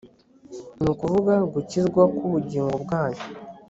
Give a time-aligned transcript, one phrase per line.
[0.79, 3.23] ni ukuvuga gukizwa kubugingo bwanyu